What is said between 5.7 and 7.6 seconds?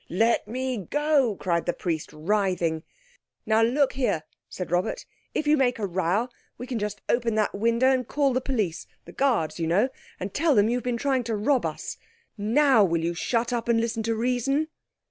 a row we can just open that